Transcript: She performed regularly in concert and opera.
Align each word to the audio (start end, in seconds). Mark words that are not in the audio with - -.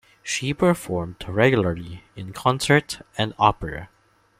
She 0.23 0.51
performed 0.51 1.23
regularly 1.27 2.03
in 2.15 2.33
concert 2.33 3.05
and 3.19 3.35
opera. 3.37 3.87